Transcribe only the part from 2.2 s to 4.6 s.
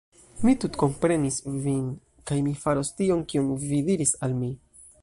kaj mi faros tion kion vi diris al mi